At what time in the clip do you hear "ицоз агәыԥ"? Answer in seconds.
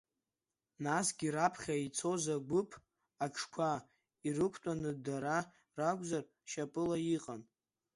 1.85-2.69